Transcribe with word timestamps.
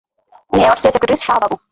উনি 0.51 0.63
ward 0.63 0.79
C 0.81 0.85
এর 0.87 0.93
secretary, 0.95 1.17
Shah 1.25 1.39
বাবু। 1.41 1.55